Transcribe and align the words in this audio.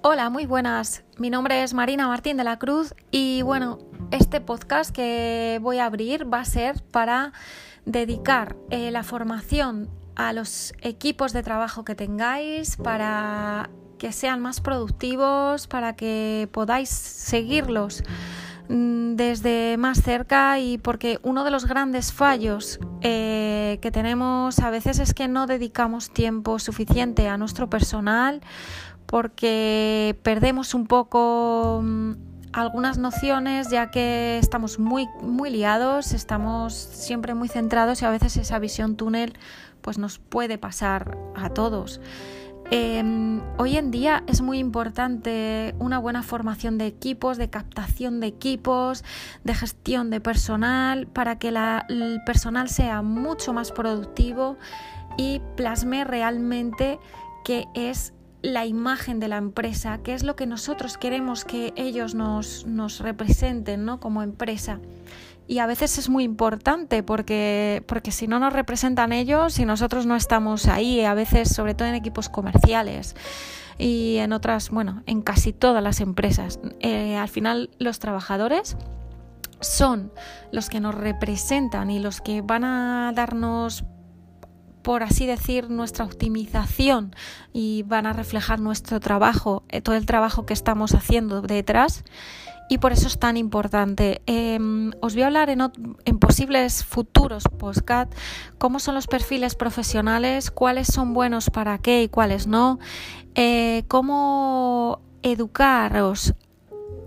Hola, 0.00 0.30
muy 0.30 0.46
buenas. 0.46 1.02
Mi 1.18 1.28
nombre 1.28 1.64
es 1.64 1.74
Marina 1.74 2.06
Martín 2.06 2.36
de 2.36 2.44
la 2.44 2.56
Cruz 2.60 2.94
y 3.10 3.42
bueno, 3.42 3.78
este 4.12 4.40
podcast 4.40 4.94
que 4.94 5.58
voy 5.60 5.78
a 5.78 5.86
abrir 5.86 6.32
va 6.32 6.38
a 6.38 6.44
ser 6.44 6.80
para 6.84 7.32
dedicar 7.84 8.54
eh, 8.70 8.92
la 8.92 9.02
formación 9.02 9.90
a 10.14 10.32
los 10.32 10.72
equipos 10.82 11.32
de 11.32 11.42
trabajo 11.42 11.84
que 11.84 11.96
tengáis 11.96 12.76
para 12.76 13.70
que 13.98 14.12
sean 14.12 14.40
más 14.40 14.60
productivos, 14.60 15.66
para 15.66 15.96
que 15.96 16.48
podáis 16.52 16.90
seguirlos 16.90 18.04
mm, 18.68 19.16
desde 19.16 19.76
más 19.78 20.00
cerca 20.00 20.60
y 20.60 20.78
porque 20.78 21.18
uno 21.24 21.42
de 21.42 21.50
los 21.50 21.66
grandes 21.66 22.12
fallos 22.12 22.78
eh, 23.00 23.80
que 23.82 23.90
tenemos 23.90 24.60
a 24.60 24.70
veces 24.70 25.00
es 25.00 25.12
que 25.12 25.26
no 25.26 25.48
dedicamos 25.48 26.12
tiempo 26.12 26.60
suficiente 26.60 27.28
a 27.28 27.36
nuestro 27.36 27.68
personal 27.68 28.42
porque 29.08 30.18
perdemos 30.22 30.74
un 30.74 30.86
poco 30.86 31.80
mm, 31.82 32.12
algunas 32.52 32.98
nociones 32.98 33.70
ya 33.70 33.90
que 33.90 34.38
estamos 34.38 34.78
muy, 34.78 35.08
muy 35.22 35.48
liados, 35.48 36.12
estamos 36.12 36.74
siempre 36.74 37.32
muy 37.32 37.48
centrados 37.48 38.02
y 38.02 38.04
a 38.04 38.10
veces 38.10 38.36
esa 38.36 38.58
visión 38.58 38.96
túnel 38.96 39.32
pues 39.80 39.96
nos 39.96 40.18
puede 40.18 40.58
pasar 40.58 41.16
a 41.34 41.48
todos. 41.50 42.00
Em, 42.70 43.40
hoy 43.56 43.78
en 43.78 43.90
día 43.90 44.24
es 44.26 44.42
muy 44.42 44.58
importante 44.58 45.74
una 45.78 45.98
buena 45.98 46.22
formación 46.22 46.76
de 46.76 46.86
equipos, 46.86 47.38
de 47.38 47.48
captación 47.48 48.20
de 48.20 48.26
equipos, 48.26 49.04
de 49.42 49.54
gestión 49.54 50.10
de 50.10 50.20
personal, 50.20 51.06
para 51.06 51.38
que 51.38 51.48
el 51.48 52.20
personal 52.26 52.68
sea 52.68 53.00
mucho 53.00 53.54
más 53.54 53.72
productivo 53.72 54.58
y 55.16 55.40
plasme 55.56 56.04
realmente 56.04 56.98
que 57.42 57.64
es 57.72 58.12
la 58.52 58.66
imagen 58.66 59.20
de 59.20 59.28
la 59.28 59.36
empresa, 59.36 60.00
qué 60.02 60.14
es 60.14 60.22
lo 60.22 60.36
que 60.36 60.46
nosotros 60.46 60.98
queremos 60.98 61.44
que 61.44 61.72
ellos 61.76 62.14
nos, 62.14 62.66
nos 62.66 63.00
representen 63.00 63.84
¿no? 63.84 64.00
como 64.00 64.22
empresa. 64.22 64.80
Y 65.46 65.60
a 65.60 65.66
veces 65.66 65.96
es 65.96 66.10
muy 66.10 66.24
importante 66.24 67.02
porque, 67.02 67.82
porque 67.86 68.12
si 68.12 68.26
no 68.26 68.38
nos 68.38 68.52
representan 68.52 69.12
ellos 69.12 69.58
y 69.58 69.64
nosotros 69.64 70.04
no 70.04 70.14
estamos 70.14 70.66
ahí, 70.66 71.04
a 71.04 71.14
veces 71.14 71.48
sobre 71.48 71.74
todo 71.74 71.88
en 71.88 71.94
equipos 71.94 72.28
comerciales 72.28 73.16
y 73.78 74.16
en 74.16 74.34
otras, 74.34 74.68
bueno, 74.68 75.02
en 75.06 75.22
casi 75.22 75.54
todas 75.54 75.82
las 75.82 76.00
empresas, 76.00 76.60
eh, 76.80 77.16
al 77.16 77.28
final 77.28 77.70
los 77.78 77.98
trabajadores 77.98 78.76
son 79.60 80.12
los 80.52 80.68
que 80.68 80.80
nos 80.80 80.94
representan 80.94 81.90
y 81.90 81.98
los 81.98 82.20
que 82.20 82.42
van 82.42 82.64
a 82.64 83.12
darnos 83.14 83.84
por 84.82 85.02
así 85.02 85.26
decir, 85.26 85.70
nuestra 85.70 86.04
optimización 86.04 87.14
y 87.52 87.82
van 87.84 88.06
a 88.06 88.12
reflejar 88.12 88.60
nuestro 88.60 89.00
trabajo, 89.00 89.62
eh, 89.68 89.80
todo 89.80 89.96
el 89.96 90.06
trabajo 90.06 90.46
que 90.46 90.54
estamos 90.54 90.94
haciendo 90.94 91.42
detrás. 91.42 92.04
Y 92.70 92.78
por 92.78 92.92
eso 92.92 93.06
es 93.06 93.18
tan 93.18 93.38
importante. 93.38 94.20
Em, 94.26 94.92
os 95.00 95.14
voy 95.14 95.22
a 95.22 95.26
hablar 95.26 95.48
en, 95.48 96.18
posibles 96.18 96.84
futuros 96.84 97.44
postcat 97.58 98.14
cómo 98.58 98.78
son 98.78 98.94
los 98.94 99.06
perfiles 99.06 99.54
profesionales, 99.54 100.50
cuáles 100.50 100.88
son 100.88 101.14
buenos 101.14 101.48
para 101.48 101.78
qué 101.78 102.02
y 102.02 102.08
cuáles 102.08 102.46
no, 102.46 102.78
eh, 103.34 103.84
cómo 103.88 105.00
educaros 105.22 106.34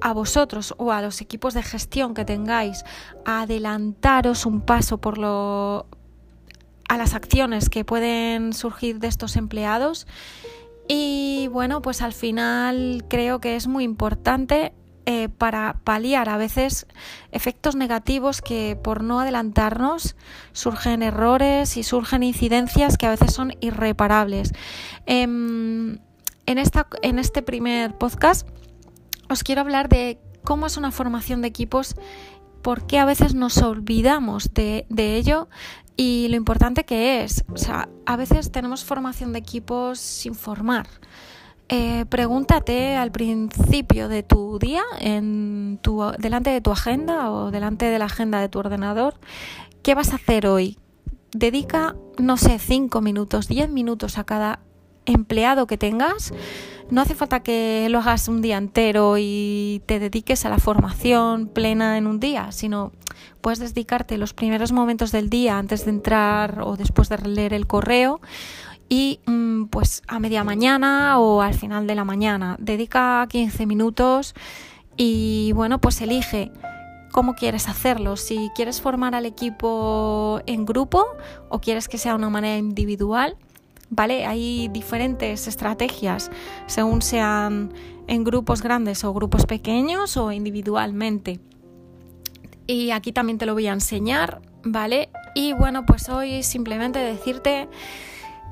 a 0.00 0.12
vosotros 0.12 0.74
o 0.78 0.92
a 0.92 1.02
los 1.02 1.20
equipos 1.20 1.52
de 1.52 1.62
gestión 1.62 2.14
que 2.14 2.24
tengáis 2.24 2.84
a 3.26 3.42
adelantaros 3.42 4.46
un 4.46 4.62
paso 4.62 4.98
por 4.98 5.18
lo 5.18 5.86
a 6.90 6.98
las 6.98 7.14
acciones 7.14 7.70
que 7.70 7.84
pueden 7.84 8.52
surgir 8.52 8.98
de 8.98 9.06
estos 9.06 9.36
empleados. 9.36 10.08
Y 10.88 11.48
bueno, 11.52 11.82
pues 11.82 12.02
al 12.02 12.12
final 12.12 13.04
creo 13.08 13.40
que 13.40 13.54
es 13.54 13.68
muy 13.68 13.84
importante 13.84 14.72
eh, 15.06 15.28
para 15.28 15.78
paliar 15.84 16.28
a 16.28 16.36
veces 16.36 16.88
efectos 17.30 17.76
negativos 17.76 18.42
que 18.42 18.76
por 18.82 19.04
no 19.04 19.20
adelantarnos 19.20 20.16
surgen 20.52 21.04
errores 21.04 21.76
y 21.76 21.84
surgen 21.84 22.24
incidencias 22.24 22.98
que 22.98 23.06
a 23.06 23.10
veces 23.10 23.32
son 23.32 23.52
irreparables. 23.60 24.52
Em, 25.06 26.00
en, 26.46 26.58
esta, 26.58 26.88
en 27.02 27.20
este 27.20 27.42
primer 27.42 27.96
podcast 27.98 28.48
os 29.28 29.44
quiero 29.44 29.60
hablar 29.60 29.88
de 29.88 30.18
cómo 30.42 30.66
es 30.66 30.76
una 30.76 30.90
formación 30.90 31.40
de 31.40 31.46
equipos 31.46 31.94
por 32.62 32.88
qué 32.88 32.98
a 32.98 33.04
veces 33.04 33.32
nos 33.34 33.58
olvidamos 33.58 34.52
de, 34.52 34.86
de, 34.90 35.16
ello 35.16 35.48
y 36.00 36.28
lo 36.28 36.36
importante 36.36 36.84
que 36.84 37.22
es. 37.22 37.44
O 37.52 37.58
sea, 37.58 37.90
a 38.06 38.16
veces 38.16 38.50
tenemos 38.50 38.86
formación 38.86 39.34
de 39.34 39.38
equipos 39.38 39.98
sin 39.98 40.34
formar. 40.34 40.86
Eh, 41.68 42.06
pregúntate 42.08 42.96
al 42.96 43.12
principio 43.12 44.08
de 44.08 44.22
tu 44.22 44.58
día, 44.58 44.82
en 44.98 45.78
tu, 45.82 46.02
delante 46.18 46.48
de 46.48 46.62
tu 46.62 46.70
agenda 46.70 47.30
o 47.30 47.50
delante 47.50 47.84
de 47.84 47.98
la 47.98 48.06
agenda 48.06 48.40
de 48.40 48.48
tu 48.48 48.60
ordenador, 48.60 49.16
¿qué 49.82 49.94
vas 49.94 50.14
a 50.14 50.16
hacer 50.16 50.46
hoy? 50.46 50.78
Dedica, 51.32 51.94
no 52.16 52.38
sé, 52.38 52.58
5 52.58 53.02
minutos, 53.02 53.46
10 53.46 53.68
minutos 53.68 54.16
a 54.16 54.24
cada 54.24 54.60
empleado 55.04 55.66
que 55.66 55.76
tengas. 55.76 56.32
No 56.90 57.00
hace 57.00 57.14
falta 57.14 57.40
que 57.40 57.86
lo 57.88 57.98
hagas 57.98 58.26
un 58.26 58.42
día 58.42 58.58
entero 58.58 59.14
y 59.16 59.80
te 59.86 60.00
dediques 60.00 60.44
a 60.44 60.48
la 60.48 60.58
formación 60.58 61.46
plena 61.46 61.96
en 61.96 62.08
un 62.08 62.18
día, 62.18 62.50
sino 62.50 62.90
puedes 63.40 63.60
dedicarte 63.60 64.18
los 64.18 64.34
primeros 64.34 64.72
momentos 64.72 65.12
del 65.12 65.30
día 65.30 65.56
antes 65.56 65.84
de 65.84 65.92
entrar 65.92 66.62
o 66.62 66.76
después 66.76 67.08
de 67.08 67.18
leer 67.18 67.54
el 67.54 67.68
correo 67.68 68.20
y 68.88 69.20
mm, 69.26 69.66
pues 69.66 70.02
a 70.08 70.18
media 70.18 70.42
mañana 70.42 71.20
o 71.20 71.42
al 71.42 71.54
final 71.54 71.86
de 71.86 71.94
la 71.94 72.04
mañana. 72.04 72.56
Dedica 72.58 73.24
15 73.28 73.66
minutos 73.66 74.34
y 74.96 75.52
bueno, 75.52 75.80
pues 75.80 76.00
elige 76.00 76.50
cómo 77.12 77.34
quieres 77.34 77.68
hacerlo. 77.68 78.16
Si 78.16 78.50
quieres 78.56 78.80
formar 78.80 79.14
al 79.14 79.26
equipo 79.26 80.40
en 80.46 80.66
grupo 80.66 81.06
o 81.48 81.60
quieres 81.60 81.86
que 81.86 81.98
sea 81.98 82.12
de 82.12 82.18
una 82.18 82.30
manera 82.30 82.58
individual, 82.58 83.36
¿vale? 83.90 84.24
Hay 84.24 84.68
diferentes 84.68 85.46
estrategias 85.46 86.30
según 86.66 87.02
sean 87.02 87.72
en 88.06 88.24
grupos 88.24 88.62
grandes 88.62 89.04
o 89.04 89.12
grupos 89.12 89.46
pequeños 89.46 90.16
o 90.16 90.32
individualmente. 90.32 91.40
Y 92.66 92.92
aquí 92.92 93.12
también 93.12 93.38
te 93.38 93.46
lo 93.46 93.54
voy 93.54 93.66
a 93.66 93.72
enseñar, 93.72 94.40
¿vale? 94.64 95.10
Y 95.34 95.52
bueno, 95.52 95.84
pues 95.84 96.08
hoy 96.08 96.42
simplemente 96.42 96.98
decirte 96.98 97.68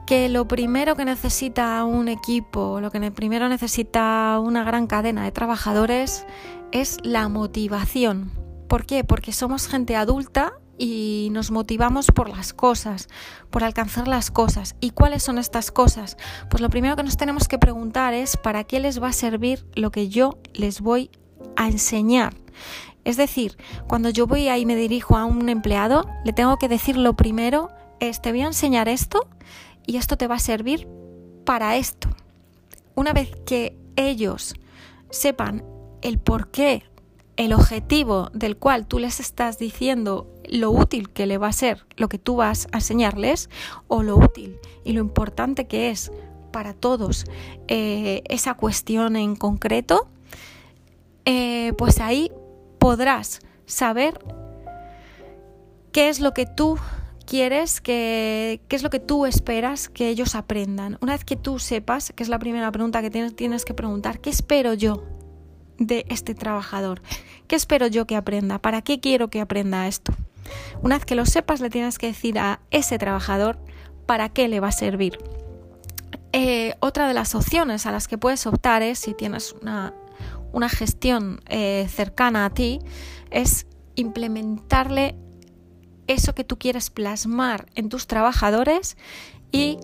que 0.06 0.28
lo 0.28 0.48
primero 0.48 0.96
que 0.96 1.04
necesita 1.04 1.84
un 1.84 2.08
equipo, 2.08 2.80
lo 2.80 2.90
que 2.90 3.10
primero 3.10 3.48
necesita 3.48 4.40
una 4.42 4.64
gran 4.64 4.86
cadena 4.86 5.24
de 5.24 5.32
trabajadores 5.32 6.26
es 6.72 6.98
la 7.02 7.28
motivación. 7.28 8.32
¿Por 8.68 8.86
qué? 8.86 9.04
Porque 9.04 9.32
somos 9.32 9.68
gente 9.68 9.96
adulta 9.96 10.54
y 10.78 11.28
nos 11.32 11.50
motivamos 11.50 12.06
por 12.06 12.28
las 12.28 12.52
cosas, 12.52 13.08
por 13.50 13.64
alcanzar 13.64 14.08
las 14.08 14.30
cosas. 14.30 14.76
¿Y 14.80 14.90
cuáles 14.90 15.22
son 15.22 15.38
estas 15.38 15.70
cosas? 15.70 16.16
Pues 16.48 16.60
lo 16.60 16.70
primero 16.70 16.96
que 16.96 17.02
nos 17.02 17.16
tenemos 17.16 17.48
que 17.48 17.58
preguntar 17.58 18.14
es 18.14 18.36
para 18.36 18.64
qué 18.64 18.80
les 18.80 19.02
va 19.02 19.08
a 19.08 19.12
servir 19.12 19.66
lo 19.74 19.90
que 19.90 20.08
yo 20.08 20.38
les 20.54 20.80
voy 20.80 21.10
a 21.56 21.66
enseñar. 21.66 22.34
Es 23.04 23.16
decir, 23.16 23.56
cuando 23.88 24.10
yo 24.10 24.26
voy 24.26 24.48
ahí 24.48 24.62
y 24.62 24.66
me 24.66 24.76
dirijo 24.76 25.16
a 25.16 25.24
un 25.24 25.48
empleado, 25.48 26.08
le 26.24 26.32
tengo 26.32 26.56
que 26.58 26.68
decir 26.68 26.96
lo 26.96 27.16
primero 27.16 27.70
es, 28.00 28.22
te 28.22 28.30
voy 28.30 28.42
a 28.42 28.46
enseñar 28.46 28.88
esto 28.88 29.28
y 29.86 29.96
esto 29.96 30.16
te 30.16 30.26
va 30.26 30.36
a 30.36 30.40
servir 30.40 30.88
para 31.44 31.76
esto. 31.76 32.08
Una 32.94 33.12
vez 33.12 33.30
que 33.46 33.76
ellos 33.96 34.54
sepan 35.10 35.64
el 36.02 36.18
por 36.18 36.50
qué, 36.50 36.87
el 37.38 37.52
objetivo 37.52 38.30
del 38.34 38.56
cual 38.56 38.86
tú 38.86 38.98
les 38.98 39.20
estás 39.20 39.58
diciendo 39.58 40.26
lo 40.50 40.70
útil 40.72 41.08
que 41.08 41.24
le 41.24 41.38
va 41.38 41.46
a 41.46 41.52
ser 41.52 41.86
lo 41.96 42.08
que 42.08 42.18
tú 42.18 42.36
vas 42.36 42.66
a 42.72 42.78
enseñarles 42.78 43.48
o 43.86 44.02
lo 44.02 44.16
útil 44.16 44.58
y 44.84 44.92
lo 44.92 45.00
importante 45.00 45.66
que 45.66 45.90
es 45.90 46.10
para 46.52 46.74
todos 46.74 47.24
eh, 47.68 48.22
esa 48.28 48.54
cuestión 48.54 49.14
en 49.14 49.36
concreto, 49.36 50.08
eh, 51.24 51.72
pues 51.78 52.00
ahí 52.00 52.32
podrás 52.78 53.40
saber 53.66 54.18
qué 55.92 56.08
es 56.08 56.20
lo 56.20 56.34
que 56.34 56.46
tú 56.46 56.78
quieres, 57.24 57.80
que, 57.80 58.60
qué 58.66 58.74
es 58.74 58.82
lo 58.82 58.90
que 58.90 58.98
tú 58.98 59.26
esperas 59.26 59.88
que 59.88 60.08
ellos 60.08 60.34
aprendan. 60.34 60.98
Una 61.02 61.12
vez 61.12 61.24
que 61.24 61.36
tú 61.36 61.58
sepas, 61.58 62.12
que 62.16 62.22
es 62.22 62.28
la 62.28 62.38
primera 62.38 62.72
pregunta 62.72 63.02
que 63.02 63.10
tienes, 63.10 63.36
tienes 63.36 63.64
que 63.64 63.74
preguntar, 63.74 64.18
¿qué 64.18 64.30
espero 64.30 64.74
yo 64.74 65.17
de 65.78 66.04
este 66.08 66.34
trabajador? 66.34 67.02
¿Qué 67.46 67.56
espero 67.56 67.86
yo 67.86 68.06
que 68.06 68.16
aprenda? 68.16 68.58
¿Para 68.58 68.82
qué 68.82 69.00
quiero 69.00 69.28
que 69.28 69.40
aprenda 69.40 69.88
esto? 69.88 70.12
Una 70.82 70.96
vez 70.96 71.04
que 71.04 71.14
lo 71.14 71.26
sepas, 71.26 71.60
le 71.60 71.70
tienes 71.70 71.98
que 71.98 72.08
decir 72.08 72.38
a 72.38 72.60
ese 72.70 72.98
trabajador 72.98 73.58
para 74.06 74.28
qué 74.28 74.48
le 74.48 74.60
va 74.60 74.68
a 74.68 74.72
servir. 74.72 75.18
Eh, 76.32 76.74
otra 76.80 77.08
de 77.08 77.14
las 77.14 77.34
opciones 77.34 77.86
a 77.86 77.92
las 77.92 78.08
que 78.08 78.18
puedes 78.18 78.46
optar 78.46 78.82
es, 78.82 78.98
si 78.98 79.14
tienes 79.14 79.54
una 79.60 79.94
una 80.52 80.68
gestión 80.68 81.40
eh, 81.48 81.86
cercana 81.90 82.44
a 82.44 82.50
ti 82.50 82.80
es 83.30 83.66
implementarle 83.94 85.16
eso 86.06 86.34
que 86.34 86.44
tú 86.44 86.58
quieres 86.58 86.90
plasmar 86.90 87.66
en 87.74 87.88
tus 87.88 88.06
trabajadores 88.06 88.96
y 89.52 89.78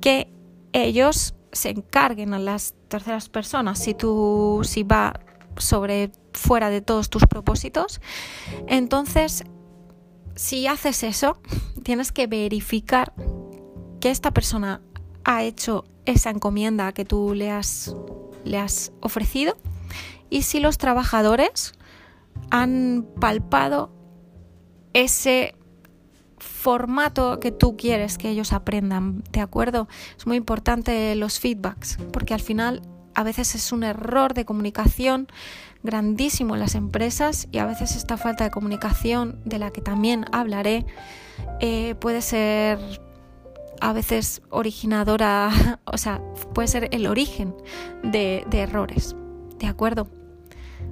que 0.00 0.30
ellos 0.72 1.34
se 1.52 1.70
encarguen 1.70 2.34
a 2.34 2.38
las 2.38 2.74
terceras 2.88 3.28
personas 3.28 3.78
si 3.78 3.94
tú 3.94 4.60
si 4.64 4.82
va 4.82 5.20
sobre 5.56 6.10
fuera 6.32 6.70
de 6.70 6.80
todos 6.80 7.10
tus 7.10 7.26
propósitos. 7.26 8.00
Entonces, 8.66 9.44
si 10.36 10.66
haces 10.66 11.02
eso, 11.02 11.40
tienes 11.82 12.12
que 12.12 12.26
verificar 12.26 13.12
que 14.00 14.10
esta 14.10 14.30
persona 14.30 14.80
ha 15.24 15.42
hecho 15.42 15.84
esa 16.06 16.30
encomienda 16.30 16.92
que 16.92 17.04
tú 17.04 17.34
le 17.34 17.50
has, 17.50 17.94
le 18.44 18.58
has 18.58 18.92
ofrecido 19.00 19.56
y 20.30 20.42
si 20.42 20.60
los 20.60 20.78
trabajadores 20.78 21.72
han 22.50 23.06
palpado 23.20 23.90
ese 24.92 25.54
formato 26.40 27.40
que 27.40 27.52
tú 27.52 27.76
quieres 27.76 28.18
que 28.18 28.30
ellos 28.30 28.52
aprendan, 28.52 29.22
¿de 29.32 29.40
acuerdo? 29.40 29.88
Es 30.16 30.26
muy 30.26 30.36
importante 30.36 31.14
los 31.14 31.40
feedbacks, 31.40 31.98
porque 32.12 32.34
al 32.34 32.40
final 32.40 32.82
a 33.14 33.22
veces 33.22 33.54
es 33.54 33.72
un 33.72 33.82
error 33.82 34.34
de 34.34 34.44
comunicación 34.44 35.28
grandísimo 35.82 36.54
en 36.54 36.60
las 36.60 36.74
empresas 36.74 37.48
y 37.50 37.58
a 37.58 37.66
veces 37.66 37.96
esta 37.96 38.16
falta 38.16 38.44
de 38.44 38.50
comunicación, 38.50 39.40
de 39.44 39.58
la 39.58 39.70
que 39.70 39.80
también 39.80 40.24
hablaré, 40.32 40.86
eh, 41.60 41.94
puede 41.96 42.22
ser 42.22 42.78
a 43.80 43.92
veces 43.92 44.42
originadora, 44.50 45.80
o 45.84 45.98
sea, 45.98 46.20
puede 46.54 46.68
ser 46.68 46.88
el 46.92 47.06
origen 47.06 47.54
de, 48.02 48.44
de 48.50 48.60
errores, 48.60 49.16
¿de 49.58 49.66
acuerdo? 49.66 50.08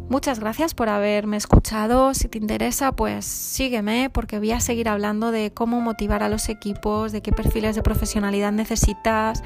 Muchas 0.09 0.39
gracias 0.39 0.73
por 0.73 0.89
haberme 0.89 1.37
escuchado. 1.37 2.15
Si 2.15 2.29
te 2.29 2.39
interesa, 2.39 2.93
pues 2.93 3.25
sígueme 3.25 4.09
porque 4.09 4.39
voy 4.39 4.53
a 4.53 4.61
seguir 4.61 4.89
hablando 4.89 5.33
de 5.33 5.53
cómo 5.53 5.81
motivar 5.81 6.23
a 6.23 6.29
los 6.29 6.49
equipos, 6.49 7.11
de 7.11 7.23
qué 7.23 7.33
perfiles 7.33 7.75
de 7.75 7.83
profesionalidad 7.83 8.53
necesitas, 8.53 9.43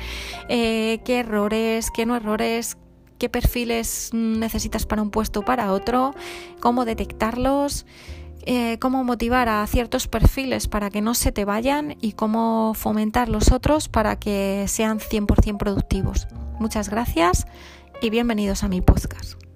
eh, 0.49 1.01
qué 1.05 1.21
errores, 1.21 1.91
qué 1.91 2.05
no 2.05 2.15
errores, 2.15 2.77
qué 3.19 3.31
perfiles 3.31 4.11
necesitas 4.13 4.85
para 4.85 5.01
un 5.01 5.11
puesto 5.11 5.41
o 5.41 5.45
para 5.45 5.73
otro, 5.73 6.15
cómo 6.61 6.85
detectarlos. 6.85 7.87
Eh, 8.47 8.79
cómo 8.79 9.05
motivar 9.05 9.51
a 9.51 9.67
ciertos 9.67 10.09
perfiles 10.09 10.67
para 10.67 10.89
que 10.89 11.03
no 11.03 11.13
se 11.13 11.31
te 11.31 11.45
vayan 11.45 11.99
y 12.01 12.13
cómo 12.13 12.73
fomentar 12.73 13.29
los 13.29 13.53
otros 13.53 13.91
para 13.91 14.19
que 14.19 14.65
sean 14.67 14.99
100% 14.99 15.59
productivos. 15.59 16.27
Muchas 16.59 16.89
gracias 16.89 17.47
y 18.01 18.09
bienvenidos 18.09 18.65
a 18.65 18.69
mi 18.69 18.81
podcast. 18.81 19.50